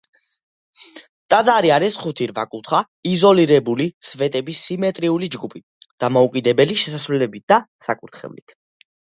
ტაძარი 1.33 1.71
არის 1.75 1.97
ხუთი 2.05 2.27
რვაკუთხა, 2.31 2.79
იზოლირებული 3.09 3.87
სვეტების 4.13 4.63
სიმეტრიული 4.71 5.31
ჯგუფი, 5.37 5.63
დამოუკიდებელი 6.07 6.81
შესასვლელებით 6.87 7.47
და 7.55 7.63
საკურთხევლით. 7.91 8.59